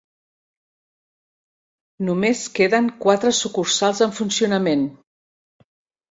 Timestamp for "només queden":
2.07-2.87